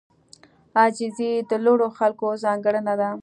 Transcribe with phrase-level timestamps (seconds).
[0.77, 3.09] عاجزي د لوړو خلکو ځانګړنه ده.